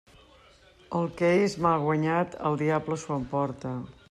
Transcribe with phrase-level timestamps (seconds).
[0.99, 3.81] El que és mal guanyat el diable s'ho emporta.